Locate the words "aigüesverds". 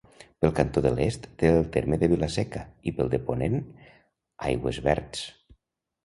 4.47-5.21